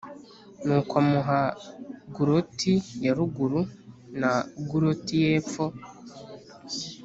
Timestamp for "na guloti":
4.21-5.13